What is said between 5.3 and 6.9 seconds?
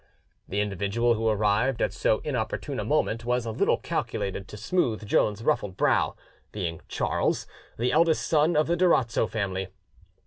ruffled brow, being